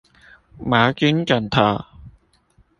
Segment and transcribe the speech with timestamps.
[0.57, 1.85] 毛巾枕頭